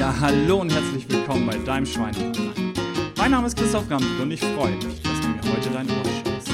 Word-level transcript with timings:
Ja, 0.00 0.18
hallo 0.18 0.62
und 0.62 0.72
herzlich 0.72 1.06
willkommen 1.10 1.46
bei 1.46 1.58
deinem 1.58 1.84
Schweinehund. 1.84 2.38
Mein 3.18 3.32
Name 3.32 3.46
ist 3.46 3.58
Christoph 3.58 3.86
Gampel 3.86 4.22
und 4.22 4.30
ich 4.30 4.40
freue 4.40 4.74
mich, 4.76 5.02
dass 5.02 5.20
du 5.20 5.28
mir 5.28 5.42
heute 5.54 5.68
dein 5.68 5.90
Ohr 5.90 6.04
schenkst. 6.06 6.50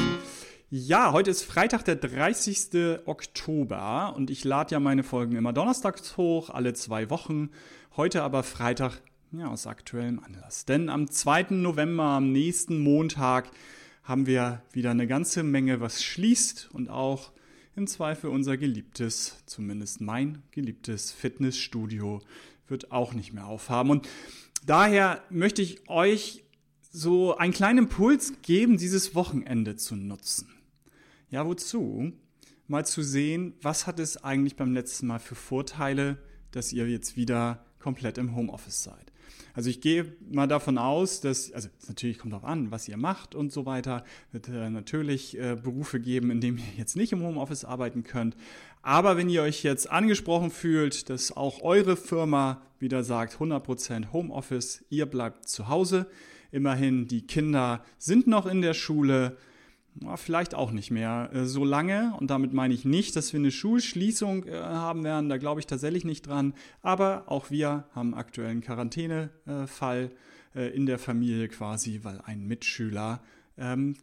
Ja, 0.69 1.13
heute 1.13 1.31
ist 1.31 1.45
Freitag, 1.45 1.85
der 1.85 1.95
30. 1.95 3.03
Oktober 3.05 4.15
und 4.17 4.31
ich 4.31 4.43
lade 4.43 4.73
ja 4.73 4.81
meine 4.81 5.05
Folgen 5.05 5.37
immer 5.37 5.53
donnerstags 5.53 6.17
hoch, 6.17 6.51
alle 6.51 6.75
zwei 6.75 7.09
Wochen. 7.09 7.51
Heute 7.97 8.25
aber 8.25 8.43
Freitag, 8.43 9.01
ja, 9.31 9.47
aus 9.47 9.69
aktuellem 9.69 10.19
Anlass. 10.19 10.65
Denn 10.65 10.89
am 10.89 11.09
2. 11.09 11.47
November, 11.51 12.03
am 12.03 12.33
nächsten 12.33 12.81
Montag, 12.81 13.49
haben 14.03 14.27
wir 14.27 14.63
wieder 14.73 14.91
eine 14.91 15.07
ganze 15.07 15.45
Menge, 15.45 15.81
was 15.81 16.03
schließt 16.03 16.71
und 16.73 16.91
auch 16.91 17.31
im 17.77 17.87
Zweifel 17.87 18.31
unser 18.31 18.57
geliebtes, 18.57 19.45
zumindest 19.47 20.01
mein 20.01 20.43
geliebtes 20.51 21.13
Fitnessstudio 21.13 22.23
wird 22.69 22.93
auch 22.93 23.15
nicht 23.15 23.33
mehr 23.33 23.47
aufhaben. 23.47 23.91
Und 23.91 24.09
daher 24.65 25.23
möchte 25.31 25.63
ich 25.63 25.89
euch 25.89 26.45
so 26.91 27.37
einen 27.37 27.53
kleinen 27.53 27.81
Impuls 27.81 28.35
geben, 28.43 28.79
dieses 28.79 29.15
Wochenende 29.15 29.77
zu 29.77 29.97
nutzen. 29.97 30.49
Ja, 31.31 31.47
wozu? 31.47 32.13
Mal 32.69 32.87
zu 32.87 33.03
sehen, 33.03 33.55
was 33.61 33.87
hat 33.87 34.01
es 34.01 34.25
eigentlich 34.25 34.57
beim 34.57 34.73
letzten 34.73 35.07
Mal 35.07 35.19
für 35.19 35.35
Vorteile, 35.35 36.19
dass 36.53 36.73
ihr 36.73 36.89
jetzt 36.89 37.17
wieder 37.17 37.65
komplett 37.79 38.19
im 38.19 38.35
Homeoffice 38.35 38.83
seid. 38.83 39.13
Also 39.55 39.71
ich 39.71 39.81
gehe 39.81 40.13
mal 40.31 40.47
davon 40.47 40.77
aus, 40.77 41.21
dass, 41.21 41.51
also 41.53 41.69
natürlich 41.89 42.19
kommt 42.19 42.33
darauf 42.33 42.45
an, 42.45 42.71
was 42.71 42.89
ihr 42.89 42.97
macht 42.97 43.35
und 43.35 43.53
so 43.53 43.65
weiter. 43.65 44.05
Wird 44.33 44.49
äh, 44.49 44.69
natürlich 44.69 45.39
äh, 45.39 45.57
Berufe 45.57 45.99
geben, 45.99 46.31
in 46.31 46.41
denen 46.41 46.59
ihr 46.59 46.65
jetzt 46.77 46.95
nicht 46.97 47.13
im 47.13 47.23
Homeoffice 47.23 47.65
arbeiten 47.65 48.05
könnt. 48.05 48.37
Aber 48.87 49.17
wenn 49.17 49.29
ihr 49.29 49.43
euch 49.43 49.65
jetzt 49.65 49.91
angesprochen 49.91 50.53
fühlt, 50.53 51.11
dass 51.11 51.37
auch 51.37 51.61
eure 51.63 51.97
Firma 51.97 52.63
wieder 52.79 53.03
sagt, 53.03 53.35
100% 53.35 54.13
Homeoffice, 54.13 54.85
ihr 54.91 55.07
bleibt 55.07 55.49
zu 55.49 55.67
Hause. 55.67 56.07
Immerhin, 56.53 57.09
die 57.09 57.27
Kinder 57.27 57.83
sind 57.99 58.29
noch 58.29 58.47
in 58.47 58.63
der 58.63 58.75
Schule 58.75 59.37
vielleicht 60.15 60.55
auch 60.55 60.71
nicht 60.71 60.93
mehr 60.93 61.31
äh, 61.33 61.47
so 61.47 61.65
lange. 61.65 62.15
Und 62.21 62.31
damit 62.31 62.53
meine 62.53 62.75
ich 62.75 62.85
nicht, 62.85 63.17
dass 63.17 63.33
wir 63.33 63.41
eine 63.41 63.51
Schulschließung 63.51 64.45
äh, 64.45 64.53
haben 64.53 65.03
werden. 65.03 65.29
Da 65.29 65.39
glaube 65.39 65.59
ich 65.59 65.67
tatsächlich 65.67 66.05
nicht 66.05 66.29
dran. 66.29 66.55
Aber 66.83 67.25
auch 67.27 67.51
wir 67.51 67.89
haben 67.93 68.15
aktuell 68.15 68.51
einen 68.51 68.61
Quarantänefall 68.61 70.13
äh, 70.55 70.69
in 70.77 70.87
der 70.87 71.01
Familie 71.01 71.49
quasi, 71.49 72.03
weil 72.05 72.21
ein 72.25 72.47
Mitschüler 72.47 73.21
ähm, 73.59 73.97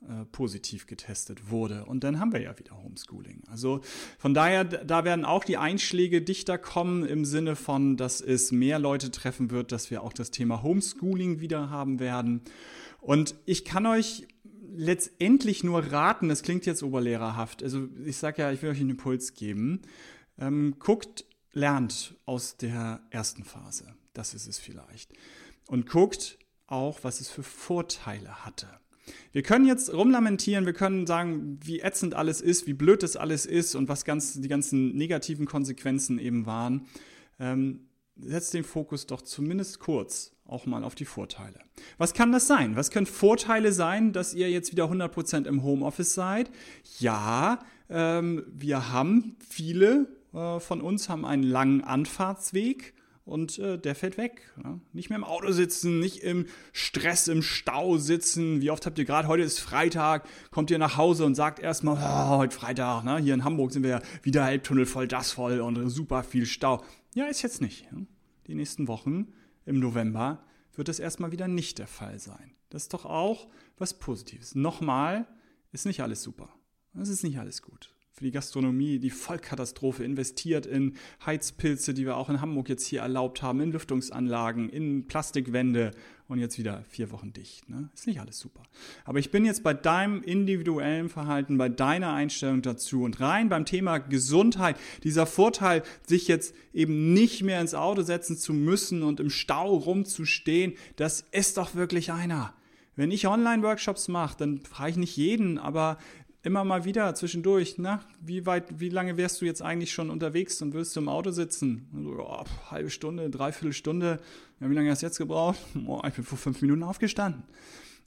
Corona 0.00 0.26
positiv 0.32 0.86
getestet 0.86 1.50
wurde. 1.50 1.84
Und 1.84 2.04
dann 2.04 2.18
haben 2.18 2.32
wir 2.32 2.40
ja 2.40 2.58
wieder 2.58 2.76
Homeschooling. 2.82 3.42
Also 3.48 3.80
von 4.18 4.34
daher, 4.34 4.64
da 4.64 5.04
werden 5.04 5.24
auch 5.24 5.44
die 5.44 5.56
Einschläge 5.56 6.22
dichter 6.22 6.58
kommen 6.58 7.04
im 7.04 7.24
Sinne 7.24 7.56
von, 7.56 7.96
dass 7.96 8.20
es 8.20 8.52
mehr 8.52 8.78
Leute 8.78 9.10
treffen 9.10 9.50
wird, 9.50 9.72
dass 9.72 9.90
wir 9.90 10.02
auch 10.02 10.12
das 10.12 10.30
Thema 10.30 10.62
Homeschooling 10.62 11.40
wieder 11.40 11.70
haben 11.70 12.00
werden. 12.00 12.42
Und 13.00 13.34
ich 13.46 13.64
kann 13.64 13.86
euch 13.86 14.26
letztendlich 14.72 15.64
nur 15.64 15.92
raten, 15.92 16.28
das 16.28 16.42
klingt 16.42 16.64
jetzt 16.64 16.82
oberlehrerhaft, 16.82 17.62
also 17.62 17.88
ich 18.04 18.16
sage 18.16 18.42
ja, 18.42 18.52
ich 18.52 18.62
will 18.62 18.70
euch 18.70 18.80
einen 18.80 18.90
Impuls 18.90 19.34
geben, 19.34 19.82
ähm, 20.38 20.76
guckt, 20.78 21.24
lernt 21.52 22.14
aus 22.24 22.56
der 22.56 23.00
ersten 23.10 23.42
Phase, 23.42 23.96
das 24.12 24.32
ist 24.32 24.46
es 24.46 24.58
vielleicht, 24.58 25.12
und 25.66 25.88
guckt 25.88 26.38
auch, 26.68 27.00
was 27.02 27.20
es 27.20 27.28
für 27.28 27.42
Vorteile 27.42 28.44
hatte. 28.44 28.68
Wir 29.32 29.42
können 29.42 29.66
jetzt 29.66 29.92
rumlamentieren, 29.92 30.66
wir 30.66 30.72
können 30.72 31.06
sagen, 31.06 31.58
wie 31.62 31.80
ätzend 31.80 32.14
alles 32.14 32.40
ist, 32.40 32.66
wie 32.66 32.72
blöd 32.72 33.02
das 33.02 33.16
alles 33.16 33.46
ist 33.46 33.74
und 33.74 33.88
was 33.88 34.04
ganz, 34.04 34.40
die 34.40 34.48
ganzen 34.48 34.96
negativen 34.96 35.46
Konsequenzen 35.46 36.18
eben 36.18 36.46
waren. 36.46 36.86
Ähm, 37.38 37.88
setzt 38.16 38.54
den 38.54 38.64
Fokus 38.64 39.06
doch 39.06 39.22
zumindest 39.22 39.78
kurz 39.78 40.32
auch 40.44 40.66
mal 40.66 40.84
auf 40.84 40.94
die 40.94 41.04
Vorteile. 41.04 41.60
Was 41.96 42.12
kann 42.12 42.32
das 42.32 42.46
sein? 42.46 42.76
Was 42.76 42.90
können 42.90 43.06
Vorteile 43.06 43.72
sein, 43.72 44.12
dass 44.12 44.34
ihr 44.34 44.50
jetzt 44.50 44.72
wieder 44.72 44.84
100% 44.84 45.46
im 45.46 45.62
Homeoffice 45.62 46.14
seid? 46.14 46.50
Ja, 46.98 47.60
ähm, 47.88 48.44
wir 48.52 48.90
haben 48.90 49.36
viele 49.48 50.08
äh, 50.34 50.60
von 50.60 50.80
uns 50.80 51.08
haben 51.08 51.24
einen 51.24 51.42
langen 51.42 51.82
Anfahrtsweg 51.82 52.94
und 53.30 53.58
äh, 53.60 53.78
der 53.78 53.94
fällt 53.94 54.18
weg. 54.18 54.52
Ja? 54.62 54.80
Nicht 54.92 55.08
mehr 55.08 55.16
im 55.16 55.24
Auto 55.24 55.52
sitzen, 55.52 56.00
nicht 56.00 56.22
im 56.22 56.46
Stress, 56.72 57.28
im 57.28 57.42
Stau 57.42 57.96
sitzen. 57.96 58.60
Wie 58.60 58.70
oft 58.70 58.84
habt 58.84 58.98
ihr 58.98 59.04
gerade, 59.04 59.28
heute 59.28 59.44
ist 59.44 59.60
Freitag, 59.60 60.28
kommt 60.50 60.70
ihr 60.70 60.78
nach 60.78 60.96
Hause 60.96 61.24
und 61.24 61.36
sagt 61.36 61.60
erstmal, 61.60 61.96
oh, 61.96 62.38
heute 62.38 62.54
Freitag, 62.54 63.04
ne? 63.04 63.18
hier 63.18 63.34
in 63.34 63.44
Hamburg 63.44 63.72
sind 63.72 63.84
wir 63.84 63.90
ja 63.90 64.02
wieder 64.22 64.50
Elbtunnel 64.50 64.84
voll, 64.84 65.06
das 65.06 65.30
voll 65.30 65.60
und 65.60 65.88
super 65.90 66.24
viel 66.24 66.44
Stau. 66.44 66.82
Ja, 67.14 67.26
ist 67.26 67.42
jetzt 67.42 67.60
nicht. 67.60 67.84
Ja? 67.84 67.98
Die 68.48 68.54
nächsten 68.56 68.88
Wochen 68.88 69.28
im 69.64 69.78
November 69.78 70.44
wird 70.74 70.88
es 70.88 70.98
erstmal 70.98 71.30
wieder 71.30 71.46
nicht 71.46 71.78
der 71.78 71.86
Fall 71.86 72.18
sein. 72.18 72.54
Das 72.68 72.82
ist 72.82 72.94
doch 72.94 73.06
auch 73.06 73.48
was 73.78 73.98
Positives. 73.98 74.56
Nochmal, 74.56 75.26
ist 75.72 75.86
nicht 75.86 76.02
alles 76.02 76.22
super. 76.22 76.48
Es 77.00 77.08
ist 77.08 77.22
nicht 77.22 77.38
alles 77.38 77.62
gut 77.62 77.90
für 78.20 78.26
die 78.26 78.32
Gastronomie 78.32 78.98
die 78.98 79.08
Vollkatastrophe, 79.08 80.04
investiert 80.04 80.66
in 80.66 80.92
Heizpilze, 81.24 81.94
die 81.94 82.04
wir 82.04 82.18
auch 82.18 82.28
in 82.28 82.42
Hamburg 82.42 82.68
jetzt 82.68 82.84
hier 82.84 83.00
erlaubt 83.00 83.40
haben, 83.40 83.62
in 83.62 83.72
Lüftungsanlagen, 83.72 84.68
in 84.68 85.06
Plastikwände 85.06 85.92
und 86.28 86.38
jetzt 86.38 86.58
wieder 86.58 86.84
vier 86.90 87.10
Wochen 87.12 87.32
dicht. 87.32 87.70
Ne? 87.70 87.88
Ist 87.94 88.06
nicht 88.06 88.20
alles 88.20 88.38
super. 88.38 88.62
Aber 89.06 89.20
ich 89.20 89.30
bin 89.30 89.46
jetzt 89.46 89.62
bei 89.62 89.72
deinem 89.72 90.22
individuellen 90.22 91.08
Verhalten, 91.08 91.56
bei 91.56 91.70
deiner 91.70 92.12
Einstellung 92.12 92.60
dazu 92.60 93.04
und 93.04 93.20
rein 93.20 93.48
beim 93.48 93.64
Thema 93.64 93.96
Gesundheit, 93.96 94.76
dieser 95.02 95.24
Vorteil, 95.24 95.82
sich 96.06 96.28
jetzt 96.28 96.54
eben 96.74 97.14
nicht 97.14 97.42
mehr 97.42 97.62
ins 97.62 97.72
Auto 97.72 98.02
setzen 98.02 98.36
zu 98.36 98.52
müssen 98.52 99.02
und 99.02 99.18
im 99.18 99.30
Stau 99.30 99.74
rumzustehen, 99.76 100.74
das 100.96 101.24
ist 101.32 101.56
doch 101.56 101.74
wirklich 101.74 102.12
einer. 102.12 102.52
Wenn 102.96 103.12
ich 103.12 103.26
Online-Workshops 103.26 104.08
mache, 104.08 104.36
dann 104.36 104.60
frage 104.60 104.90
ich 104.90 104.96
nicht 104.98 105.16
jeden, 105.16 105.56
aber 105.56 105.96
immer 106.42 106.64
mal 106.64 106.84
wieder 106.84 107.14
zwischendurch, 107.14 107.74
na, 107.78 108.00
wie 108.20 108.46
weit, 108.46 108.80
wie 108.80 108.88
lange 108.88 109.16
wärst 109.16 109.40
du 109.40 109.44
jetzt 109.44 109.62
eigentlich 109.62 109.92
schon 109.92 110.10
unterwegs 110.10 110.60
und 110.62 110.72
wirst 110.72 110.96
du 110.96 111.00
im 111.00 111.08
Auto 111.08 111.30
sitzen? 111.30 111.88
So, 111.92 112.24
oh, 112.24 112.44
halbe 112.70 112.90
Stunde, 112.90 113.28
dreiviertel 113.30 113.72
Stunde. 113.72 114.20
Ja, 114.60 114.70
wie 114.70 114.74
lange 114.74 114.90
hast 114.90 115.02
du 115.02 115.06
jetzt 115.06 115.18
gebraucht? 115.18 115.58
Oh, 115.86 116.00
ich 116.06 116.14
bin 116.14 116.24
vor 116.24 116.38
fünf 116.38 116.62
Minuten 116.62 116.82
aufgestanden. 116.82 117.42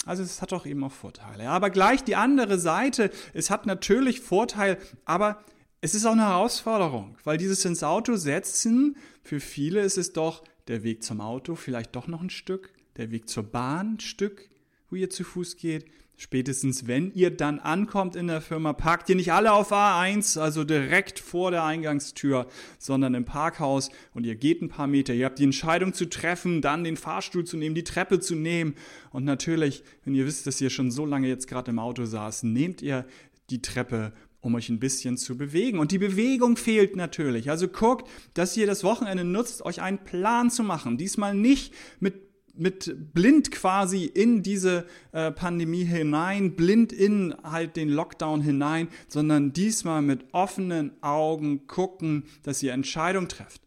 Also 0.06 0.24
es 0.24 0.42
hat 0.42 0.52
doch 0.52 0.66
eben 0.66 0.84
auch 0.84 0.92
Vorteile. 0.92 1.50
Aber 1.50 1.70
gleich 1.70 2.04
die 2.04 2.16
andere 2.16 2.60
Seite, 2.60 3.12
es 3.34 3.50
hat 3.50 3.66
natürlich 3.66 4.20
Vorteil, 4.20 4.78
aber 5.06 5.44
es 5.82 5.96
ist 5.96 6.06
auch 6.06 6.14
eine 6.14 6.28
Herausforderung, 6.28 7.18
weil 7.24 7.38
dieses 7.38 7.64
ins 7.66 7.84
Auto 7.84 8.16
setzen, 8.16 8.98
für 9.22 9.40
viele 9.40 9.82
ist 9.82 9.98
es 9.98 10.14
doch 10.14 10.44
der 10.68 10.84
Weg 10.84 11.04
zum 11.04 11.22
Auto 11.22 11.56
vielleicht 11.56 11.96
doch 11.96 12.08
noch 12.08 12.22
ein 12.22 12.30
Stück, 12.30 12.74
der 12.98 13.12
Weg 13.12 13.30
zur 13.30 13.44
Bahn 13.44 13.96
ein 13.96 14.00
Stück, 14.00 14.50
wo 14.90 14.96
ihr 14.96 15.10
zu 15.10 15.24
Fuß 15.24 15.58
geht, 15.58 15.86
Spätestens 16.24 16.88
wenn 16.88 17.14
ihr 17.14 17.32
dann 17.32 17.60
ankommt 17.60 18.16
in 18.16 18.28
der 18.28 18.40
Firma, 18.40 18.72
parkt 18.72 19.10
ihr 19.10 19.18
nicht 19.18 19.34
alle 19.34 19.52
auf 19.52 19.74
A1, 19.74 20.40
also 20.40 20.64
direkt 20.64 21.20
vor 21.20 21.52
der 21.52 21.66
Eingangstür, 21.66 22.48
sondern 22.80 23.14
im 23.14 23.26
Parkhaus 23.26 23.90
und 24.14 24.26
ihr 24.26 24.36
geht 24.36 24.62
ein 24.62 24.70
paar 24.70 24.88
Meter. 24.88 25.14
Ihr 25.14 25.26
habt 25.26 25.40
die 25.40 25.44
Entscheidung 25.44 25.94
zu 25.94 26.08
treffen, 26.08 26.62
dann 26.62 26.86
den 26.86 26.96
Fahrstuhl 26.96 27.44
zu 27.44 27.58
nehmen, 27.58 27.76
die 27.76 27.84
Treppe 27.84 28.22
zu 28.22 28.36
nehmen. 28.36 28.76
Und 29.12 29.26
natürlich, 29.26 29.84
wenn 30.06 30.16
ihr 30.16 30.26
wisst, 30.26 30.48
dass 30.48 30.62
ihr 30.62 30.70
schon 30.70 30.92
so 30.92 31.06
lange 31.06 31.28
jetzt 31.28 31.50
gerade 31.50 31.72
im 31.72 31.80
Auto 31.80 32.06
saß, 32.06 32.44
nehmt 32.44 32.82
ihr 32.82 33.06
die 33.50 33.62
Treppe 33.62 34.14
um 34.40 34.56
euch 34.56 34.68
ein 34.68 34.80
bisschen 34.80 35.18
zu 35.18 35.38
bewegen. 35.38 35.80
Und 35.80 35.92
die 35.92 35.98
Bewegung 35.98 36.58
fehlt 36.58 36.98
natürlich. 36.98 37.50
Also 37.50 37.70
guckt, 37.70 38.10
dass 38.34 38.58
ihr 38.58 38.68
das 38.68 38.84
Wochenende 38.84 39.24
nutzt, 39.24 39.64
euch 39.64 39.82
einen 39.82 40.00
Plan 40.00 40.50
zu 40.52 40.64
machen. 40.64 40.98
Diesmal 40.98 41.34
nicht 41.34 41.74
mit 42.02 42.33
mit 42.54 43.14
blind 43.14 43.52
quasi 43.52 44.06
in 44.06 44.44
diese 44.44 44.86
äh, 45.12 45.32
Pandemie 45.32 45.86
hinein, 45.86 46.56
blind 46.56 46.94
in 46.94 47.36
halt 47.44 47.76
den 47.76 47.90
Lockdown 47.90 48.42
hinein, 48.42 48.88
sondern 49.08 49.54
diesmal 49.54 50.02
mit 50.02 50.26
offenen 50.34 50.92
Augen 51.02 51.68
gucken, 51.68 52.26
dass 52.44 52.62
ihr 52.62 52.74
Entscheidungen 52.74 53.28
trefft. 53.28 53.62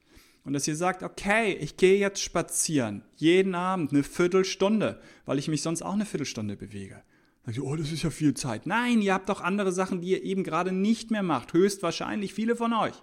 Und 0.44 0.52
dass 0.52 0.68
ihr 0.68 0.76
sagt, 0.76 1.02
okay, 1.02 1.54
ich 1.54 1.76
gehe 1.76 1.98
jetzt 1.98 2.22
spazieren, 2.22 3.02
jeden 3.16 3.56
Abend 3.56 3.90
eine 3.90 4.04
Viertelstunde, 4.04 5.00
weil 5.24 5.40
ich 5.40 5.48
mich 5.48 5.60
sonst 5.60 5.82
auch 5.82 5.94
eine 5.94 6.06
Viertelstunde 6.06 6.56
bewege. 6.56 7.02
Sagt 7.44 7.58
ihr, 7.58 7.64
oh, 7.64 7.74
das 7.74 7.90
ist 7.90 8.04
ja 8.04 8.10
viel 8.10 8.34
Zeit. 8.34 8.66
Nein, 8.66 9.02
ihr 9.02 9.12
habt 9.12 9.28
doch 9.28 9.40
andere 9.40 9.72
Sachen, 9.72 10.00
die 10.00 10.10
ihr 10.10 10.22
eben 10.22 10.44
gerade 10.44 10.70
nicht 10.70 11.10
mehr 11.10 11.24
macht. 11.24 11.52
Höchstwahrscheinlich 11.52 12.32
viele 12.32 12.54
von 12.54 12.72
euch. 12.72 12.94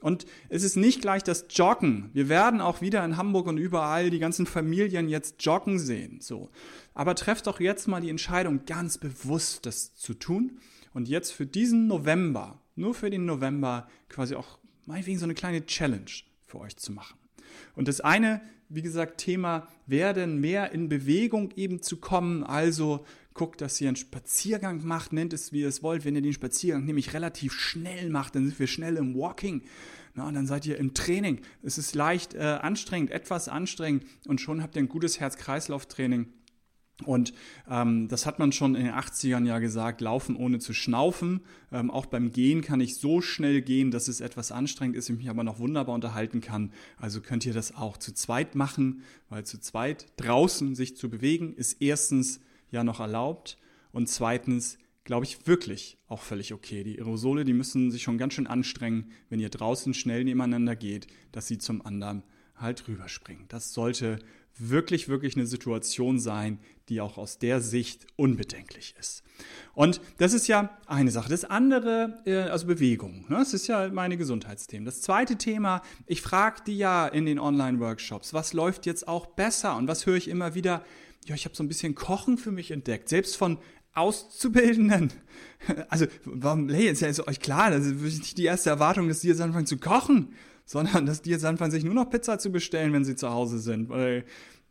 Und 0.00 0.26
es 0.48 0.62
ist 0.62 0.76
nicht 0.76 1.00
gleich 1.00 1.24
das 1.24 1.46
Joggen. 1.50 2.10
Wir 2.12 2.28
werden 2.28 2.60
auch 2.60 2.80
wieder 2.80 3.04
in 3.04 3.16
Hamburg 3.16 3.46
und 3.46 3.58
überall 3.58 4.10
die 4.10 4.18
ganzen 4.18 4.46
Familien 4.46 5.08
jetzt 5.08 5.44
joggen 5.44 5.78
sehen. 5.78 6.20
So. 6.20 6.50
Aber 6.94 7.14
trefft 7.14 7.46
doch 7.46 7.60
jetzt 7.60 7.88
mal 7.88 8.00
die 8.00 8.10
Entscheidung, 8.10 8.64
ganz 8.66 8.98
bewusst 8.98 9.66
das 9.66 9.94
zu 9.94 10.14
tun. 10.14 10.58
Und 10.92 11.08
jetzt 11.08 11.32
für 11.32 11.46
diesen 11.46 11.86
November, 11.86 12.60
nur 12.74 12.94
für 12.94 13.10
den 13.10 13.26
November, 13.26 13.88
quasi 14.08 14.34
auch 14.34 14.58
meinetwegen 14.86 15.18
so 15.18 15.24
eine 15.24 15.34
kleine 15.34 15.66
Challenge 15.66 16.10
für 16.46 16.60
euch 16.60 16.76
zu 16.76 16.92
machen. 16.92 17.18
Und 17.74 17.88
das 17.88 18.00
eine 18.00 18.40
wie 18.68 18.82
gesagt, 18.82 19.18
Thema 19.18 19.68
werden, 19.86 20.40
mehr 20.40 20.72
in 20.72 20.88
Bewegung 20.88 21.50
eben 21.56 21.82
zu 21.82 21.98
kommen. 21.98 22.42
Also 22.44 23.04
guckt, 23.36 23.60
dass 23.60 23.80
ihr 23.80 23.88
einen 23.88 23.96
Spaziergang 23.96 24.84
macht, 24.84 25.12
nennt 25.12 25.32
es 25.32 25.52
wie 25.52 25.60
ihr 25.60 25.68
es 25.68 25.82
wollt. 25.82 26.04
Wenn 26.04 26.16
ihr 26.16 26.22
den 26.22 26.32
Spaziergang 26.32 26.84
nämlich 26.84 27.14
relativ 27.14 27.52
schnell 27.52 28.10
macht, 28.10 28.34
dann 28.34 28.46
sind 28.46 28.58
wir 28.58 28.66
schnell 28.66 28.96
im 28.96 29.14
Walking. 29.14 29.62
Na, 30.14 30.26
und 30.26 30.34
dann 30.34 30.46
seid 30.46 30.66
ihr 30.66 30.78
im 30.78 30.94
Training. 30.94 31.40
Es 31.62 31.78
ist 31.78 31.94
leicht 31.94 32.34
äh, 32.34 32.58
anstrengend, 32.60 33.10
etwas 33.10 33.48
anstrengend 33.48 34.04
und 34.26 34.40
schon 34.40 34.62
habt 34.62 34.74
ihr 34.74 34.82
ein 34.82 34.88
gutes 34.88 35.20
Herz-Kreislauf-Training. 35.20 36.32
Und 37.04 37.34
ähm, 37.68 38.08
das 38.08 38.24
hat 38.24 38.38
man 38.38 38.52
schon 38.52 38.74
in 38.74 38.86
den 38.86 38.94
80ern 38.94 39.44
ja 39.44 39.58
gesagt, 39.58 40.00
laufen 40.00 40.34
ohne 40.34 40.58
zu 40.58 40.72
schnaufen. 40.72 41.42
Ähm, 41.70 41.90
auch 41.90 42.06
beim 42.06 42.32
Gehen 42.32 42.62
kann 42.62 42.80
ich 42.80 42.96
so 42.96 43.20
schnell 43.20 43.60
gehen, 43.60 43.90
dass 43.90 44.08
es 44.08 44.22
etwas 44.22 44.50
anstrengend 44.50 44.96
ist, 44.96 45.10
ich 45.10 45.16
mich 45.18 45.28
aber 45.28 45.44
noch 45.44 45.58
wunderbar 45.58 45.94
unterhalten 45.94 46.40
kann. 46.40 46.72
Also 46.96 47.20
könnt 47.20 47.44
ihr 47.44 47.52
das 47.52 47.76
auch 47.76 47.98
zu 47.98 48.14
zweit 48.14 48.54
machen, 48.54 49.02
weil 49.28 49.44
zu 49.44 49.60
zweit 49.60 50.06
draußen 50.16 50.74
sich 50.74 50.96
zu 50.96 51.10
bewegen 51.10 51.52
ist 51.52 51.82
erstens 51.82 52.40
ja 52.76 52.84
noch 52.84 53.00
erlaubt 53.00 53.58
und 53.92 54.08
zweitens 54.08 54.78
glaube 55.04 55.24
ich 55.24 55.46
wirklich 55.46 55.98
auch 56.08 56.20
völlig 56.20 56.52
okay. 56.52 56.84
Die 56.84 56.98
Aerosole, 56.98 57.44
die 57.44 57.52
müssen 57.52 57.90
sich 57.90 58.02
schon 58.02 58.18
ganz 58.18 58.34
schön 58.34 58.46
anstrengen, 58.46 59.10
wenn 59.30 59.40
ihr 59.40 59.48
draußen 59.48 59.94
schnell 59.94 60.24
nebeneinander 60.24 60.76
geht, 60.76 61.06
dass 61.32 61.46
sie 61.46 61.58
zum 61.58 61.84
anderen 61.84 62.22
halt 62.56 62.86
rüberspringen. 62.88 63.46
Das 63.48 63.72
sollte 63.72 64.18
wirklich, 64.58 65.08
wirklich 65.08 65.36
eine 65.36 65.46
Situation 65.46 66.18
sein, 66.18 66.58
die 66.88 67.00
auch 67.00 67.18
aus 67.18 67.38
der 67.38 67.60
Sicht 67.60 68.06
unbedenklich 68.16 68.94
ist. 68.98 69.22
Und 69.74 70.00
das 70.18 70.32
ist 70.32 70.46
ja 70.46 70.78
eine 70.86 71.10
Sache. 71.10 71.28
Das 71.28 71.44
andere, 71.44 72.22
äh, 72.24 72.36
also 72.36 72.66
Bewegung, 72.66 73.26
ne? 73.28 73.36
das 73.36 73.52
ist 73.52 73.66
ja 73.66 73.88
meine 73.88 74.16
Gesundheitsthemen. 74.16 74.86
Das 74.86 75.02
zweite 75.02 75.36
Thema, 75.36 75.82
ich 76.06 76.22
frage 76.22 76.62
die 76.66 76.78
ja 76.78 77.06
in 77.06 77.26
den 77.26 77.38
Online-Workshops, 77.38 78.32
was 78.32 78.54
läuft 78.54 78.86
jetzt 78.86 79.08
auch 79.08 79.26
besser 79.26 79.76
und 79.76 79.88
was 79.88 80.06
höre 80.06 80.16
ich 80.16 80.28
immer 80.28 80.54
wieder? 80.54 80.84
Ja, 81.26 81.34
ich 81.34 81.44
habe 81.44 81.54
so 81.54 81.62
ein 81.62 81.68
bisschen 81.68 81.94
Kochen 81.94 82.38
für 82.38 82.52
mich 82.52 82.70
entdeckt, 82.70 83.08
selbst 83.08 83.36
von 83.36 83.58
Auszubildenden. 83.92 85.12
Also, 85.88 86.06
warum, 86.24 86.68
hey, 86.68 86.88
ist 86.88 87.00
ja 87.00 87.08
euch 87.26 87.40
klar, 87.40 87.70
das 87.70 87.86
ist 87.86 88.00
nicht 88.00 88.38
die 88.38 88.44
erste 88.44 88.70
Erwartung, 88.70 89.08
dass 89.08 89.20
die 89.20 89.28
jetzt 89.28 89.40
anfangen 89.40 89.66
zu 89.66 89.78
kochen 89.78 90.34
sondern 90.66 91.06
dass 91.06 91.22
die 91.22 91.30
jetzt 91.30 91.44
anfangen, 91.44 91.70
sich 91.70 91.84
nur 91.84 91.94
noch 91.94 92.10
Pizza 92.10 92.38
zu 92.38 92.50
bestellen, 92.50 92.92
wenn 92.92 93.04
sie 93.04 93.16
zu 93.16 93.30
Hause 93.30 93.60
sind, 93.60 93.88
weil 93.88 94.24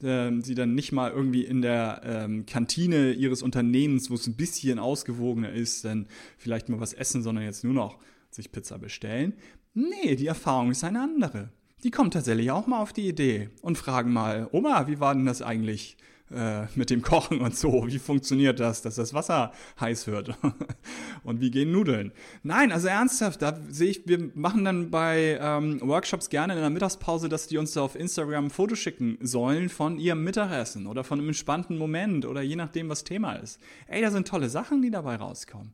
ähm, 0.04 0.42
sie 0.42 0.54
dann 0.54 0.76
nicht 0.76 0.92
mal 0.92 1.10
irgendwie 1.10 1.46
in 1.46 1.62
der 1.62 2.02
ähm, 2.04 2.46
Kantine 2.46 3.14
ihres 3.14 3.42
Unternehmens, 3.42 4.12
wo 4.12 4.16
es 4.16 4.28
ein 4.28 4.36
bisschen 4.36 4.78
ausgewogener 4.78 5.52
ist, 5.52 5.86
dann 5.86 6.08
vielleicht 6.38 6.68
mal 6.70 6.82
was 6.82 6.94
essen, 6.94 7.24
sondern 7.24 7.46
jetzt 7.46 7.64
nur 7.64 7.74
noch 7.74 7.98
sich 8.30 8.52
Pizza 8.52 8.78
bestellen. 8.78 9.34
Nee, 9.74 10.16
die 10.16 10.28
Erfahrung 10.28 10.72
ist 10.72 10.84
eine 10.84 11.02
andere. 11.02 11.50
Die 11.84 11.92
kommen 11.92 12.12
tatsächlich 12.12 12.52
auch 12.52 12.68
mal 12.68 12.82
auf 12.82 12.94
die 12.94 13.08
Idee 13.08 13.50
und 13.62 13.78
fragen 13.78 14.12
mal, 14.12 14.50
Oma, 14.52 14.88
wie 14.88 15.00
war 15.00 15.16
denn 15.16 15.26
das 15.26 15.42
eigentlich? 15.42 15.98
Äh, 16.34 16.66
mit 16.74 16.90
dem 16.90 17.04
Kochen 17.04 17.40
und 17.40 17.56
so. 17.56 17.86
Wie 17.86 18.00
funktioniert 18.00 18.60
das, 18.60 18.82
dass 18.82 18.96
das 18.96 19.14
Wasser 19.14 19.52
heiß 19.80 20.08
wird? 20.08 20.36
und 21.24 21.40
wie 21.40 21.52
gehen 21.52 21.72
Nudeln? 21.72 22.12
Nein, 22.42 22.72
also 22.72 22.88
ernsthaft, 22.88 23.44
da 23.44 23.60
sehe 23.70 23.92
ich, 23.92 24.08
wir 24.08 24.32
machen 24.34 24.66
dann 24.66 24.90
bei 24.90 25.38
ähm, 25.40 25.80
Workshops 25.82 26.32
gerne 26.32 26.54
in 26.54 26.62
der 26.62 26.72
Mittagspause, 26.72 27.30
dass 27.30 27.46
die 27.46 27.60
uns 27.60 27.74
da 27.74 27.82
auf 27.82 27.96
Instagram 27.96 28.46
ein 28.46 28.50
Foto 28.50 28.74
schicken 28.74 29.20
sollen 29.22 29.70
von 29.70 30.00
ihrem 30.00 30.24
Mittagessen 30.24 30.88
oder 30.88 31.04
von 31.04 31.20
einem 31.20 31.28
entspannten 31.28 31.78
Moment 31.78 32.26
oder 32.26 32.42
je 32.42 32.56
nachdem, 32.56 32.90
was 32.90 33.04
Thema 33.04 33.34
ist. 33.34 33.60
Ey, 33.86 34.02
da 34.02 34.10
sind 34.10 34.28
tolle 34.28 34.50
Sachen, 34.50 34.82
die 34.82 34.90
dabei 34.90 35.18
rauskommen. 35.18 35.74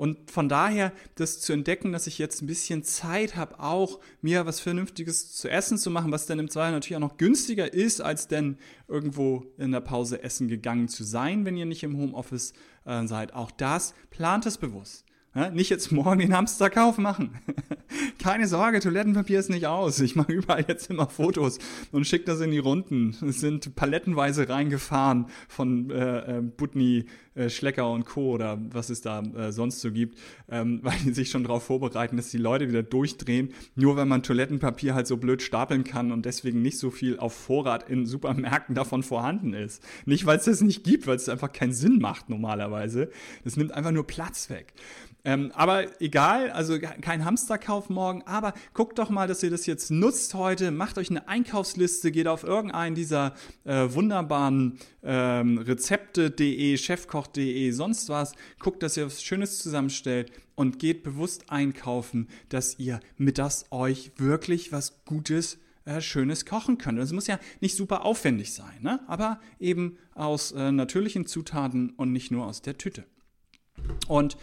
Und 0.00 0.30
von 0.30 0.48
daher, 0.48 0.94
das 1.16 1.42
zu 1.42 1.52
entdecken, 1.52 1.92
dass 1.92 2.06
ich 2.06 2.16
jetzt 2.16 2.40
ein 2.40 2.46
bisschen 2.46 2.84
Zeit 2.84 3.36
habe, 3.36 3.60
auch 3.60 4.00
mir 4.22 4.46
was 4.46 4.58
Vernünftiges 4.58 5.36
zu 5.36 5.50
essen 5.50 5.76
zu 5.76 5.90
machen, 5.90 6.10
was 6.10 6.24
dann 6.24 6.38
im 6.38 6.48
Zweifel 6.48 6.72
natürlich 6.72 6.96
auch 6.96 7.06
noch 7.06 7.18
günstiger 7.18 7.74
ist, 7.74 8.00
als 8.00 8.26
denn 8.26 8.56
irgendwo 8.88 9.44
in 9.58 9.72
der 9.72 9.80
Pause 9.80 10.22
essen 10.22 10.48
gegangen 10.48 10.88
zu 10.88 11.04
sein, 11.04 11.44
wenn 11.44 11.54
ihr 11.54 11.66
nicht 11.66 11.82
im 11.82 11.98
Homeoffice 11.98 12.54
äh, 12.86 13.06
seid. 13.06 13.34
Auch 13.34 13.50
das 13.50 13.92
plant 14.08 14.46
es 14.46 14.56
bewusst. 14.56 15.04
Ja, 15.32 15.48
nicht 15.48 15.70
jetzt 15.70 15.92
morgen 15.92 16.18
den 16.18 16.34
Hamsterkauf 16.34 16.98
machen. 16.98 17.38
Keine 18.18 18.48
Sorge, 18.48 18.80
Toilettenpapier 18.80 19.38
ist 19.38 19.48
nicht 19.48 19.66
aus. 19.66 20.00
Ich 20.00 20.16
mache 20.16 20.32
überall 20.32 20.64
jetzt 20.66 20.90
immer 20.90 21.08
Fotos 21.08 21.58
und 21.92 22.04
schicke 22.04 22.24
das 22.24 22.40
in 22.40 22.50
die 22.50 22.58
Runden. 22.58 23.14
Es 23.24 23.38
sind 23.38 23.76
palettenweise 23.76 24.48
reingefahren 24.48 25.26
von 25.46 25.90
äh, 25.90 26.38
äh, 26.38 26.40
Butni, 26.40 27.04
Schlecker 27.48 27.90
und 27.90 28.04
Co. 28.04 28.32
oder 28.32 28.58
was 28.70 28.90
es 28.90 29.00
da 29.00 29.22
äh, 29.22 29.52
sonst 29.52 29.80
so 29.80 29.90
gibt, 29.90 30.18
ähm, 30.50 30.80
weil 30.82 30.98
die 31.04 31.12
sich 31.12 31.30
schon 31.30 31.44
darauf 31.44 31.62
vorbereiten, 31.62 32.16
dass 32.16 32.30
die 32.30 32.38
Leute 32.38 32.68
wieder 32.68 32.82
durchdrehen, 32.82 33.54
nur 33.74 33.96
wenn 33.96 34.08
man 34.08 34.22
Toilettenpapier 34.22 34.94
halt 34.94 35.06
so 35.06 35.16
blöd 35.16 35.42
stapeln 35.42 35.84
kann 35.84 36.12
und 36.12 36.26
deswegen 36.26 36.62
nicht 36.62 36.78
so 36.78 36.90
viel 36.90 37.18
auf 37.18 37.32
Vorrat 37.32 37.88
in 37.88 38.06
Supermärkten 38.06 38.74
davon 38.74 39.02
vorhanden 39.02 39.54
ist. 39.54 39.82
Nicht, 40.04 40.26
weil 40.26 40.38
es 40.38 40.44
das 40.44 40.60
nicht 40.60 40.84
gibt, 40.84 41.06
weil 41.06 41.16
es 41.16 41.28
einfach 41.28 41.52
keinen 41.52 41.72
Sinn 41.72 41.98
macht 42.00 42.28
normalerweise. 42.28 43.10
Das 43.44 43.56
nimmt 43.56 43.72
einfach 43.72 43.92
nur 43.92 44.06
Platz 44.06 44.50
weg. 44.50 44.74
Ähm, 45.24 45.52
aber 45.54 46.00
egal, 46.00 46.50
also 46.50 46.78
kein 46.78 47.24
Hamsterkauf 47.24 47.90
morgen, 47.90 48.22
aber 48.22 48.54
guckt 48.72 48.98
doch 48.98 49.10
mal, 49.10 49.28
dass 49.28 49.42
ihr 49.42 49.50
das 49.50 49.66
jetzt 49.66 49.90
nutzt 49.90 50.34
heute, 50.34 50.70
macht 50.70 50.96
euch 50.96 51.10
eine 51.10 51.28
Einkaufsliste, 51.28 52.10
geht 52.10 52.26
auf 52.26 52.42
irgendeinen 52.42 52.94
dieser 52.94 53.34
äh, 53.64 53.86
wunderbaren 53.90 54.78
ähm, 55.02 55.58
Rezepte.de, 55.58 56.76
Chefkoch.de, 57.30 57.70
sonst 57.70 58.08
was, 58.08 58.34
guckt, 58.58 58.82
dass 58.82 58.96
ihr 58.96 59.06
was 59.06 59.22
Schönes 59.22 59.58
zusammenstellt 59.58 60.32
und 60.54 60.78
geht 60.78 61.02
bewusst 61.02 61.50
einkaufen, 61.50 62.28
dass 62.48 62.78
ihr 62.78 63.00
mit 63.16 63.38
das 63.38 63.66
euch 63.70 64.12
wirklich 64.16 64.72
was 64.72 65.04
Gutes 65.04 65.58
äh, 65.84 66.00
Schönes 66.00 66.44
kochen 66.44 66.78
könnt. 66.78 66.98
Das 66.98 67.12
muss 67.12 67.26
ja 67.26 67.38
nicht 67.60 67.76
super 67.76 68.04
aufwendig 68.04 68.52
sein, 68.52 68.82
ne? 68.82 69.00
aber 69.06 69.40
eben 69.58 69.98
aus 70.14 70.52
äh, 70.52 70.72
natürlichen 70.72 71.26
Zutaten 71.26 71.90
und 71.90 72.12
nicht 72.12 72.30
nur 72.30 72.46
aus 72.46 72.62
der 72.62 72.78
Tüte. 72.78 73.04
Und 74.08 74.36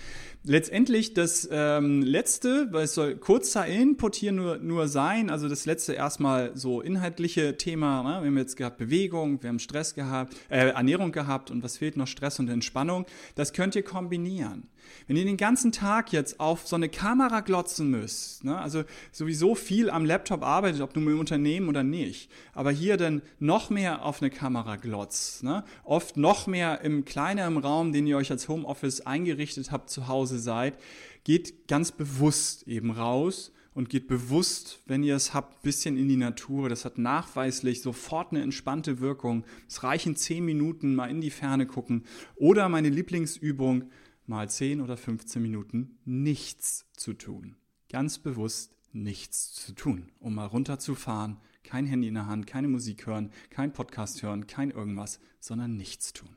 letztendlich 0.43 1.13
das 1.13 1.47
ähm, 1.51 2.01
letzte, 2.01 2.71
weil 2.71 2.85
es 2.85 2.93
soll 2.93 3.15
kurzer 3.15 3.65
Input 3.65 4.15
hier 4.15 4.31
nur, 4.31 4.57
nur 4.57 4.87
sein, 4.87 5.29
also 5.29 5.49
das 5.49 5.65
letzte 5.65 5.93
erstmal 5.93 6.51
so 6.55 6.81
inhaltliche 6.81 7.57
Thema, 7.57 8.03
ne? 8.03 8.21
wir 8.21 8.27
haben 8.27 8.37
jetzt 8.37 8.55
gehabt 8.55 8.77
Bewegung, 8.77 9.41
wir 9.41 9.49
haben 9.49 9.59
Stress 9.59 9.93
gehabt, 9.93 10.35
äh, 10.49 10.69
Ernährung 10.69 11.11
gehabt 11.11 11.51
und 11.51 11.63
was 11.63 11.77
fehlt 11.77 11.97
noch? 11.97 12.07
Stress 12.07 12.39
und 12.39 12.49
Entspannung. 12.49 13.05
Das 13.35 13.53
könnt 13.53 13.75
ihr 13.75 13.83
kombinieren. 13.83 14.69
Wenn 15.07 15.17
ihr 15.17 15.25
den 15.25 15.37
ganzen 15.37 15.71
Tag 15.71 16.11
jetzt 16.11 16.39
auf 16.39 16.67
so 16.67 16.75
eine 16.75 16.89
Kamera 16.89 17.41
glotzen 17.41 17.89
müsst, 17.89 18.43
ne? 18.43 18.57
also 18.57 18.83
sowieso 19.11 19.55
viel 19.55 19.89
am 19.89 20.05
Laptop 20.05 20.43
arbeitet, 20.43 20.81
ob 20.81 20.95
nun 20.95 21.07
im 21.07 21.19
Unternehmen 21.19 21.69
oder 21.69 21.83
nicht, 21.83 22.29
aber 22.53 22.71
hier 22.71 22.97
dann 22.97 23.21
noch 23.39 23.69
mehr 23.69 24.03
auf 24.03 24.21
eine 24.21 24.29
Kamera 24.29 24.75
glotzt, 24.75 25.43
ne? 25.43 25.63
oft 25.83 26.17
noch 26.17 26.47
mehr 26.47 26.81
im 26.81 27.05
kleineren 27.05 27.57
Raum, 27.57 27.93
den 27.93 28.07
ihr 28.07 28.17
euch 28.17 28.31
als 28.31 28.47
Homeoffice 28.47 29.01
eingerichtet 29.01 29.71
habt, 29.71 29.89
zu 29.89 30.07
Hause 30.07 30.39
seid, 30.39 30.77
geht 31.23 31.67
ganz 31.67 31.91
bewusst 31.91 32.67
eben 32.67 32.91
raus 32.91 33.51
und 33.77 33.89
geht 33.89 34.07
bewusst, 34.07 34.79
wenn 34.87 35.03
ihr 35.03 35.15
es 35.15 35.35
habt, 35.35 35.61
bisschen 35.61 35.97
in 35.97 36.09
die 36.09 36.17
Natur. 36.17 36.67
Das 36.67 36.83
hat 36.83 36.97
nachweislich 36.97 37.83
sofort 37.83 38.31
eine 38.31 38.41
entspannte 38.41 39.01
Wirkung. 39.01 39.43
Es 39.67 39.83
reichen 39.83 40.15
zehn 40.15 40.43
Minuten 40.43 40.95
mal 40.95 41.11
in 41.11 41.21
die 41.21 41.29
Ferne 41.29 41.67
gucken. 41.67 42.03
Oder 42.37 42.69
meine 42.69 42.89
Lieblingsübung, 42.89 43.91
mal 44.27 44.49
zehn 44.49 44.81
oder 44.81 44.97
15 44.97 45.41
Minuten 45.41 45.97
nichts 46.05 46.85
zu 46.93 47.13
tun. 47.13 47.55
Ganz 47.89 48.19
bewusst 48.19 48.75
nichts 48.93 49.53
zu 49.53 49.73
tun, 49.73 50.11
um 50.19 50.35
mal 50.35 50.45
runterzufahren, 50.45 51.37
kein 51.63 51.85
Handy 51.85 52.07
in 52.07 52.13
der 52.13 52.27
Hand, 52.27 52.47
keine 52.47 52.67
Musik 52.67 53.07
hören, 53.07 53.31
kein 53.49 53.73
Podcast 53.73 54.23
hören, 54.23 54.47
kein 54.47 54.71
irgendwas, 54.71 55.19
sondern 55.39 55.75
nichts 55.75 56.13
tun. 56.13 56.29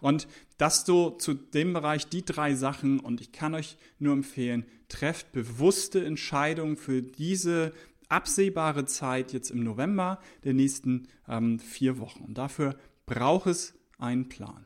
Und 0.00 0.28
das 0.56 0.86
so 0.86 1.10
zu 1.10 1.34
dem 1.34 1.72
Bereich 1.72 2.08
die 2.08 2.24
drei 2.24 2.54
Sachen 2.54 3.00
und 3.00 3.20
ich 3.20 3.32
kann 3.32 3.54
euch 3.54 3.76
nur 3.98 4.14
empfehlen, 4.14 4.64
trefft 4.88 5.32
bewusste 5.32 6.04
Entscheidungen 6.04 6.76
für 6.76 7.02
diese 7.02 7.72
absehbare 8.08 8.86
Zeit 8.86 9.32
jetzt 9.32 9.50
im 9.50 9.62
November 9.62 10.18
der 10.44 10.54
nächsten 10.54 11.08
ähm, 11.28 11.58
vier 11.58 11.98
Wochen. 11.98 12.24
Und 12.24 12.38
dafür 12.38 12.76
braucht 13.04 13.48
es 13.48 13.74
einen 13.98 14.28
Plan. 14.28 14.64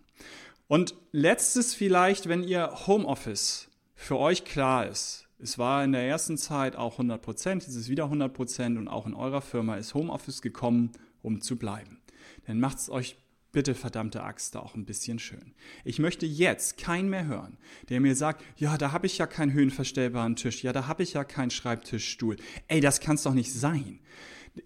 Und 0.72 0.94
letztes 1.10 1.74
vielleicht, 1.74 2.30
wenn 2.30 2.44
ihr 2.44 2.86
Homeoffice 2.86 3.68
für 3.94 4.18
euch 4.18 4.46
klar 4.46 4.86
ist, 4.86 5.28
es 5.38 5.58
war 5.58 5.84
in 5.84 5.92
der 5.92 6.08
ersten 6.08 6.38
Zeit 6.38 6.76
auch 6.76 6.92
100 6.92 7.20
Prozent, 7.20 7.68
es 7.68 7.74
ist 7.74 7.90
wieder 7.90 8.04
100 8.04 8.32
Prozent 8.32 8.78
und 8.78 8.88
auch 8.88 9.04
in 9.04 9.12
eurer 9.12 9.42
Firma 9.42 9.76
ist 9.76 9.92
Homeoffice 9.92 10.40
gekommen, 10.40 10.92
um 11.20 11.42
zu 11.42 11.58
bleiben. 11.58 12.00
Dann 12.46 12.58
macht 12.58 12.78
es 12.78 12.88
euch 12.88 13.18
bitte 13.52 13.74
verdammte 13.74 14.22
Axt 14.22 14.56
auch 14.56 14.74
ein 14.74 14.86
bisschen 14.86 15.18
schön. 15.18 15.52
Ich 15.84 15.98
möchte 15.98 16.24
jetzt 16.24 16.78
keinen 16.78 17.10
mehr 17.10 17.26
hören, 17.26 17.58
der 17.90 18.00
mir 18.00 18.16
sagt, 18.16 18.42
ja, 18.56 18.78
da 18.78 18.92
habe 18.92 19.06
ich 19.06 19.18
ja 19.18 19.26
keinen 19.26 19.52
höhenverstellbaren 19.52 20.36
Tisch, 20.36 20.64
ja, 20.64 20.72
da 20.72 20.86
habe 20.86 21.02
ich 21.02 21.12
ja 21.12 21.22
keinen 21.22 21.50
Schreibtischstuhl. 21.50 22.36
Ey, 22.68 22.80
das 22.80 23.00
kann 23.00 23.16
es 23.16 23.24
doch 23.24 23.34
nicht 23.34 23.52
sein. 23.52 24.00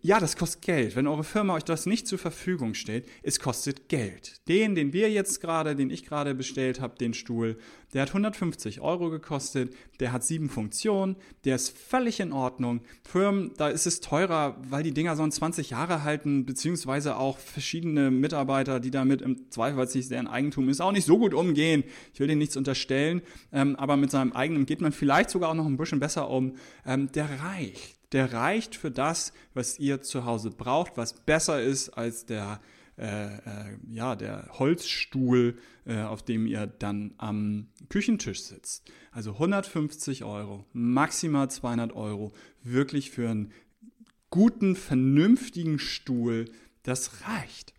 Ja, 0.02 0.18
das 0.18 0.36
kostet 0.36 0.62
Geld. 0.62 0.96
Wenn 0.96 1.06
eure 1.06 1.22
Firma 1.22 1.54
euch 1.54 1.62
das 1.62 1.86
nicht 1.86 2.08
zur 2.08 2.18
Verfügung 2.18 2.74
stellt, 2.74 3.06
es 3.22 3.38
kostet 3.38 3.88
Geld. 3.88 4.40
Den, 4.48 4.74
den 4.74 4.92
wir 4.92 5.12
jetzt 5.12 5.40
gerade, 5.40 5.76
den 5.76 5.90
ich 5.90 6.04
gerade 6.04 6.34
bestellt 6.34 6.80
habe, 6.80 6.96
den 6.96 7.14
Stuhl, 7.14 7.56
der 7.94 8.02
hat 8.02 8.08
150 8.08 8.80
Euro 8.80 9.10
gekostet, 9.10 9.72
der 10.00 10.10
hat 10.10 10.24
sieben 10.24 10.48
Funktionen, 10.48 11.14
der 11.44 11.54
ist 11.54 11.70
völlig 11.70 12.18
in 12.18 12.32
Ordnung. 12.32 12.80
Firmen, 13.04 13.52
da 13.58 13.68
ist 13.68 13.86
es 13.86 14.00
teurer, 14.00 14.56
weil 14.68 14.82
die 14.82 14.90
Dinger 14.90 15.14
so 15.14 15.26
20 15.26 15.70
Jahre 15.70 16.02
halten, 16.02 16.46
beziehungsweise 16.46 17.16
auch 17.16 17.38
verschiedene 17.38 18.10
Mitarbeiter, 18.10 18.80
die 18.80 18.90
damit 18.90 19.22
im 19.22 19.52
Zweifel, 19.52 19.76
weil 19.76 19.86
es 19.86 19.94
nicht 19.94 20.10
deren 20.10 20.26
Eigentum 20.26 20.68
ist, 20.68 20.80
auch 20.80 20.90
nicht 20.90 21.06
so 21.06 21.16
gut 21.16 21.32
umgehen. 21.32 21.84
Ich 22.12 22.18
will 22.18 22.26
denen 22.26 22.40
nichts 22.40 22.56
unterstellen, 22.56 23.22
ähm, 23.52 23.76
aber 23.76 23.96
mit 23.96 24.10
seinem 24.10 24.32
eigenen 24.32 24.66
geht 24.66 24.80
man 24.80 24.90
vielleicht 24.90 25.30
sogar 25.30 25.50
auch 25.50 25.54
noch 25.54 25.66
ein 25.66 25.76
bisschen 25.76 26.00
besser 26.00 26.28
um. 26.28 26.56
Ähm, 26.84 27.12
der 27.12 27.28
reicht 27.40 27.95
der 28.12 28.32
reicht 28.32 28.76
für 28.76 28.90
das, 28.90 29.32
was 29.54 29.78
ihr 29.78 30.02
zu 30.02 30.24
Hause 30.24 30.50
braucht, 30.50 30.96
was 30.96 31.12
besser 31.12 31.62
ist 31.62 31.90
als 31.90 32.26
der, 32.26 32.60
äh, 32.98 33.36
äh, 33.36 33.40
ja, 33.90 34.16
der 34.16 34.48
Holzstuhl, 34.52 35.58
äh, 35.84 36.02
auf 36.02 36.22
dem 36.22 36.46
ihr 36.46 36.66
dann 36.66 37.14
am 37.18 37.68
Küchentisch 37.88 38.42
sitzt. 38.42 38.90
Also 39.10 39.32
150 39.32 40.24
Euro, 40.24 40.64
maximal 40.72 41.50
200 41.50 41.92
Euro, 41.94 42.32
wirklich 42.62 43.10
für 43.10 43.28
einen 43.28 43.52
guten, 44.30 44.76
vernünftigen 44.76 45.78
Stuhl, 45.78 46.46
das 46.82 47.22
reicht. 47.26 47.74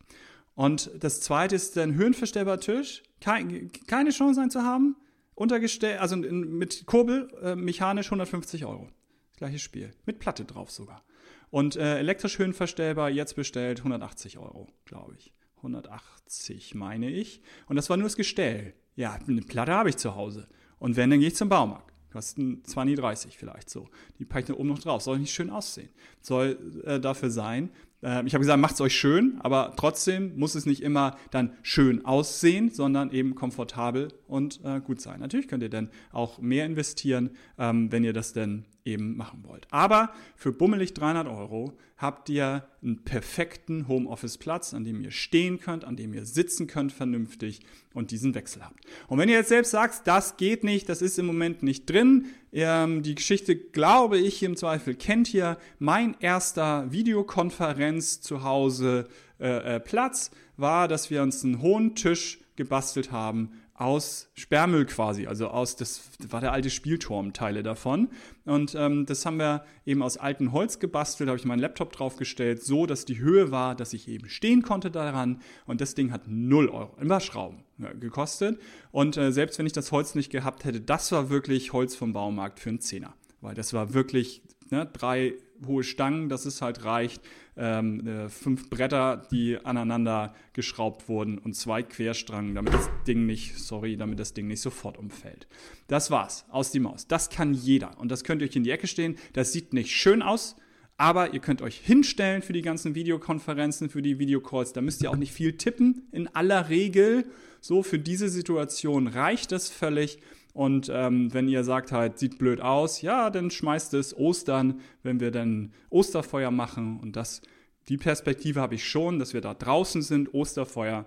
Und 0.55 0.89
das 0.99 1.21
zweite 1.21 1.55
ist 1.55 1.77
ein 1.77 1.93
höhenverstellbarer 1.93 2.59
Tisch. 2.59 3.03
keine 3.19 4.09
Chance 4.09 4.41
einen 4.41 4.49
zu 4.49 4.63
haben. 4.63 4.95
Untergestellt, 5.35 5.99
also 5.99 6.17
mit 6.17 6.87
Kurbel, 6.87 7.29
äh, 7.43 7.55
mechanisch 7.55 8.07
150 8.07 8.65
Euro. 8.65 8.89
Gleiches 9.37 9.61
Spiel. 9.61 9.91
Mit 10.05 10.19
Platte 10.19 10.45
drauf 10.45 10.71
sogar. 10.71 11.03
Und 11.49 11.75
äh, 11.75 11.99
elektrisch 11.99 12.39
höhenverstellbar, 12.39 13.09
jetzt 13.09 13.35
bestellt 13.35 13.79
180 13.79 14.37
Euro, 14.37 14.67
glaube 14.85 15.15
ich. 15.17 15.33
180 15.57 16.75
meine 16.75 17.09
ich. 17.09 17.41
Und 17.67 17.75
das 17.77 17.89
war 17.89 17.97
nur 17.97 18.05
das 18.05 18.15
Gestell. 18.15 18.73
Ja, 18.95 19.17
eine 19.27 19.41
Platte 19.41 19.73
habe 19.73 19.89
ich 19.89 19.97
zu 19.97 20.15
Hause. 20.15 20.47
Und 20.79 20.95
wenn, 20.95 21.09
dann 21.09 21.19
gehe 21.19 21.29
ich 21.29 21.35
zum 21.35 21.49
Baumarkt. 21.49 21.93
Kosten 22.11 22.63
20, 22.63 22.97
30 22.97 23.37
vielleicht 23.37 23.69
so. 23.69 23.89
Die 24.17 24.25
packe 24.25 24.41
ich 24.41 24.47
da 24.47 24.53
oben 24.53 24.69
noch 24.69 24.79
drauf. 24.79 25.01
Soll 25.01 25.19
nicht 25.19 25.33
schön 25.33 25.49
aussehen. 25.49 25.89
Soll 26.21 26.83
äh, 26.85 26.99
dafür 26.99 27.29
sein. 27.29 27.69
Äh, 28.03 28.25
ich 28.25 28.33
habe 28.33 28.41
gesagt, 28.41 28.59
macht 28.59 28.75
es 28.75 28.81
euch 28.81 28.95
schön, 28.95 29.37
aber 29.39 29.73
trotzdem 29.75 30.37
muss 30.37 30.55
es 30.55 30.65
nicht 30.65 30.81
immer 30.81 31.17
dann 31.31 31.53
schön 31.63 32.05
aussehen, 32.05 32.69
sondern 32.69 33.11
eben 33.11 33.35
komfortabel 33.35 34.09
und 34.27 34.59
äh, 34.63 34.79
gut 34.79 35.01
sein. 35.01 35.19
Natürlich 35.19 35.47
könnt 35.47 35.63
ihr 35.63 35.69
dann 35.69 35.89
auch 36.11 36.39
mehr 36.39 36.65
investieren, 36.65 37.31
ähm, 37.57 37.91
wenn 37.91 38.03
ihr 38.03 38.13
das 38.13 38.33
denn 38.33 38.65
eben 38.85 39.17
machen 39.17 39.43
wollt. 39.43 39.67
Aber 39.69 40.13
für 40.35 40.51
bummelig 40.51 40.93
300 40.93 41.27
Euro 41.27 41.77
habt 41.97 42.29
ihr 42.29 42.65
einen 42.81 43.03
perfekten 43.03 43.87
Homeoffice-Platz, 43.87 44.73
an 44.73 44.83
dem 44.83 45.01
ihr 45.01 45.11
stehen 45.11 45.59
könnt, 45.59 45.83
an 45.83 45.95
dem 45.95 46.13
ihr 46.13 46.25
sitzen 46.25 46.67
könnt 46.67 46.93
vernünftig 46.93 47.61
und 47.93 48.11
diesen 48.11 48.35
Wechsel 48.35 48.63
habt. 48.63 48.79
Und 49.07 49.17
wenn 49.17 49.29
ihr 49.29 49.35
jetzt 49.35 49.49
selbst 49.49 49.71
sagt, 49.71 50.07
das 50.07 50.37
geht 50.37 50.63
nicht, 50.63 50.87
das 50.87 51.01
ist 51.01 51.19
im 51.19 51.25
Moment 51.25 51.63
nicht 51.63 51.89
drin, 51.89 52.27
ähm, 52.53 53.03
die 53.03 53.15
Geschichte, 53.15 53.55
glaube 53.55 54.17
ich, 54.17 54.41
im 54.43 54.55
Zweifel 54.55 54.95
kennt 54.95 55.33
ihr, 55.33 55.57
mein 55.79 56.15
erster 56.19 56.91
Videokonferenz 56.91 58.21
zu 58.21 58.43
Hause 58.43 59.07
äh, 59.39 59.75
äh, 59.75 59.79
Platz 59.79 60.31
war, 60.55 60.87
dass 60.87 61.09
wir 61.09 61.21
uns 61.21 61.43
einen 61.43 61.61
hohen 61.61 61.95
Tisch 61.95 62.39
gebastelt 62.55 63.11
haben 63.11 63.51
aus 63.77 64.31
Sperrmüll 64.33 64.85
quasi, 64.87 65.27
also 65.27 65.49
aus, 65.49 65.75
das 65.75 66.01
war 66.29 66.41
der 66.41 66.51
alte 66.51 66.71
Spielturm, 66.71 67.31
Teile 67.31 67.61
davon. 67.61 68.09
Und 68.43 68.73
ähm, 68.73 69.05
das 69.05 69.23
haben 69.25 69.37
wir 69.37 69.63
eben 69.85 70.01
aus 70.01 70.17
altem 70.17 70.51
Holz 70.51 70.79
gebastelt, 70.79 71.29
habe 71.29 71.37
ich 71.37 71.45
meinen 71.45 71.59
Laptop 71.59 71.93
draufgestellt, 71.93 72.63
so 72.63 72.87
dass 72.87 73.05
die 73.05 73.19
Höhe 73.19 73.51
war, 73.51 73.75
dass 73.75 73.93
ich 73.93 74.07
eben 74.07 74.29
stehen 74.29 74.63
konnte 74.63 74.89
daran. 74.89 75.41
Und 75.67 75.79
das 75.79 75.93
Ding 75.93 76.11
hat 76.11 76.23
0 76.25 76.69
Euro, 76.69 76.97
immer 76.99 77.19
Schrauben 77.19 77.63
ja, 77.77 77.93
gekostet. 77.93 78.59
Und 78.91 79.15
äh, 79.15 79.31
selbst 79.31 79.59
wenn 79.59 79.67
ich 79.67 79.73
das 79.73 79.91
Holz 79.91 80.15
nicht 80.15 80.31
gehabt 80.31 80.65
hätte, 80.65 80.81
das 80.81 81.11
war 81.11 81.29
wirklich 81.29 81.71
Holz 81.71 81.95
vom 81.95 82.13
Baumarkt 82.13 82.59
für 82.59 82.69
einen 82.69 82.81
Zehner. 82.81 83.13
Weil 83.41 83.53
das 83.53 83.73
war 83.73 83.93
wirklich 83.93 84.41
ne, 84.71 84.89
drei 84.91 85.35
hohe 85.67 85.83
Stangen, 85.83 86.29
dass 86.29 86.45
es 86.45 86.63
halt 86.63 86.83
reicht, 86.83 87.21
ähm, 87.57 88.05
äh, 88.07 88.29
fünf 88.29 88.69
Bretter, 88.69 89.27
die 89.31 89.57
aneinander 89.63 90.33
geschraubt 90.53 91.09
wurden 91.09 91.37
und 91.37 91.55
zwei 91.55 91.83
Querstrangen, 91.83 92.55
damit 92.55 92.73
das 92.73 92.89
Ding 93.07 93.25
nicht, 93.25 93.57
sorry, 93.57 93.97
damit 93.97 94.19
das 94.19 94.33
Ding 94.33 94.47
nicht 94.47 94.61
sofort 94.61 94.97
umfällt. 94.97 95.47
Das 95.87 96.11
war's, 96.11 96.45
aus 96.49 96.71
die 96.71 96.79
Maus. 96.79 97.07
Das 97.07 97.29
kann 97.29 97.53
jeder 97.53 97.99
und 97.99 98.11
das 98.11 98.23
könnt 98.23 98.41
ihr 98.41 98.47
euch 98.47 98.55
in 98.55 98.63
die 98.63 98.71
Ecke 98.71 98.87
stehen. 98.87 99.17
Das 99.33 99.51
sieht 99.51 99.73
nicht 99.73 99.91
schön 99.91 100.21
aus, 100.21 100.55
aber 100.97 101.33
ihr 101.33 101.39
könnt 101.39 101.61
euch 101.61 101.77
hinstellen 101.77 102.41
für 102.41 102.53
die 102.53 102.61
ganzen 102.61 102.95
Videokonferenzen, 102.95 103.89
für 103.89 104.01
die 104.01 104.19
Videocalls. 104.19 104.73
Da 104.73 104.81
müsst 104.81 105.01
ihr 105.03 105.11
auch 105.11 105.15
nicht 105.15 105.31
viel 105.31 105.57
tippen. 105.57 106.07
In 106.11 106.27
aller 106.27 106.69
Regel, 106.69 107.25
so 107.61 107.83
für 107.83 107.99
diese 107.99 108.29
Situation 108.29 109.07
reicht 109.07 109.51
das 109.51 109.69
völlig. 109.69 110.19
Und 110.57 110.89
ähm, 110.91 111.31
wenn 111.35 111.47
ihr 111.47 111.63
sagt 111.63 111.91
halt, 111.91 112.17
sieht 112.17 112.39
blöd 112.39 112.61
aus, 112.61 113.03
ja, 113.03 113.29
dann 113.29 113.51
schmeißt 113.51 113.93
es 113.93 114.17
Ostern, 114.17 114.81
wenn 115.03 115.19
wir 115.19 115.29
dann 115.29 115.71
Osterfeuer 115.91 116.49
machen. 116.49 116.99
Und 116.99 117.15
das, 117.15 117.43
die 117.89 117.97
Perspektive 117.97 118.59
habe 118.59 118.73
ich 118.73 118.83
schon, 118.83 119.19
dass 119.19 119.35
wir 119.35 119.41
da 119.41 119.53
draußen 119.53 120.01
sind, 120.01 120.33
Osterfeuer 120.33 121.05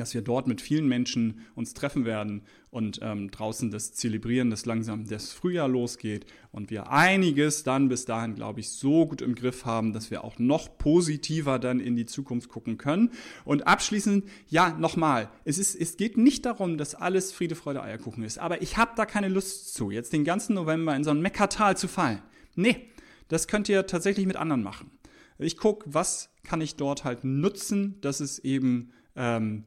dass 0.00 0.14
wir 0.14 0.22
dort 0.22 0.46
mit 0.46 0.60
vielen 0.60 0.88
Menschen 0.88 1.46
uns 1.54 1.74
treffen 1.74 2.04
werden 2.04 2.42
und 2.70 3.00
ähm, 3.02 3.30
draußen 3.30 3.70
das 3.70 3.92
zelebrieren, 3.92 4.50
dass 4.50 4.66
langsam 4.66 5.06
das 5.06 5.32
Frühjahr 5.32 5.68
losgeht 5.68 6.26
und 6.52 6.70
wir 6.70 6.90
einiges 6.90 7.62
dann 7.62 7.88
bis 7.88 8.04
dahin, 8.04 8.34
glaube 8.34 8.60
ich, 8.60 8.70
so 8.70 9.06
gut 9.06 9.22
im 9.22 9.34
Griff 9.34 9.64
haben, 9.64 9.92
dass 9.92 10.10
wir 10.10 10.24
auch 10.24 10.38
noch 10.38 10.78
positiver 10.78 11.58
dann 11.58 11.80
in 11.80 11.96
die 11.96 12.06
Zukunft 12.06 12.48
gucken 12.48 12.78
können. 12.78 13.10
Und 13.44 13.66
abschließend, 13.66 14.24
ja, 14.48 14.70
nochmal, 14.78 15.30
es, 15.44 15.58
ist, 15.58 15.74
es 15.74 15.96
geht 15.96 16.16
nicht 16.16 16.46
darum, 16.46 16.78
dass 16.78 16.94
alles 16.94 17.32
Friede, 17.32 17.54
Freude, 17.54 17.82
Eierkuchen 17.82 18.24
ist, 18.24 18.38
aber 18.38 18.62
ich 18.62 18.76
habe 18.76 18.92
da 18.96 19.06
keine 19.06 19.28
Lust 19.28 19.74
zu, 19.74 19.90
jetzt 19.90 20.12
den 20.12 20.24
ganzen 20.24 20.54
November 20.54 20.96
in 20.96 21.04
so 21.04 21.10
ein 21.10 21.20
Meckertal 21.20 21.76
zu 21.76 21.88
fallen. 21.88 22.22
Nee, 22.56 22.88
das 23.28 23.46
könnt 23.46 23.68
ihr 23.68 23.86
tatsächlich 23.86 24.26
mit 24.26 24.36
anderen 24.36 24.62
machen. 24.62 24.90
Ich 25.38 25.56
gucke, 25.56 25.86
was 25.92 26.30
kann 26.42 26.60
ich 26.60 26.76
dort 26.76 27.04
halt 27.04 27.24
nutzen, 27.24 28.00
dass 28.00 28.20
es 28.20 28.38
eben 28.40 28.92
ähm, 29.16 29.64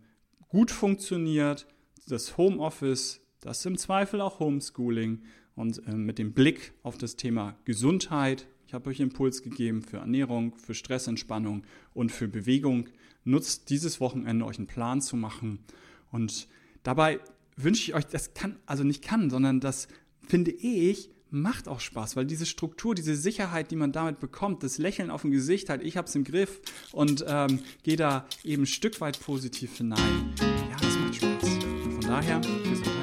gut 0.54 0.70
funktioniert, 0.70 1.66
das 2.08 2.38
Homeoffice, 2.38 3.22
das 3.42 3.66
im 3.66 3.76
Zweifel 3.76 4.22
auch 4.22 4.40
Homeschooling 4.40 5.24
und 5.56 5.86
äh, 5.88 5.96
mit 5.96 6.20
dem 6.20 6.34
Blick 6.34 6.74
auf 6.84 6.96
das 6.96 7.16
Thema 7.16 7.58
Gesundheit. 7.66 8.48
Ich 8.68 8.76
habe 8.76 8.92
euch 8.92 9.00
Impuls 9.00 9.42
gegeben 9.42 9.82
für 9.82 9.98
Ernährung, 9.98 10.56
für 10.56 10.76
Stressentspannung 10.76 11.64
und 11.96 12.12
für 12.12 12.28
Bewegung. 12.28 12.90
Nutzt 13.24 13.72
dieses 13.72 14.00
Wochenende, 14.00 14.46
euch 14.46 14.60
einen 14.60 14.68
Plan 14.68 15.02
zu 15.02 15.16
machen. 15.16 15.58
Und 16.12 16.48
dabei 16.84 17.20
wünsche 17.56 17.82
ich 17.82 17.96
euch, 17.96 18.06
das 18.06 18.36
kann, 18.36 18.60
also 18.68 18.84
nicht 18.84 19.04
kann, 19.04 19.32
sondern 19.32 19.60
das 19.60 19.88
finde 20.28 20.52
ich, 20.52 21.10
macht 21.34 21.68
auch 21.68 21.80
Spaß, 21.80 22.16
weil 22.16 22.26
diese 22.26 22.46
Struktur, 22.46 22.96
diese 22.96 23.16
Sicherheit, 23.16 23.72
die 23.72 23.76
man 23.76 23.92
damit 23.92 24.20
bekommt, 24.20 24.64
das 24.64 24.78
Lächeln 24.78 25.10
auf 25.10 25.22
dem 25.22 25.32
Gesicht, 25.32 25.70
halt, 25.70 25.84
ich 25.84 25.98
hab's 25.98 26.16
im 26.16 26.24
Griff 26.24 26.62
und 26.92 27.26
ähm, 27.28 27.60
gehe 27.84 27.98
da 27.98 28.26
eben 28.44 28.64
ein 28.64 28.68
Stück 28.68 29.02
weit 29.02 29.20
positiv 29.20 29.78
hinein. 29.78 30.34
Ja, 30.40 30.78
das 30.80 30.98
macht 30.98 31.16
Spaß. 31.16 31.50
Von 31.50 32.02
daher, 32.02 32.40
Gesundheit. 32.40 33.03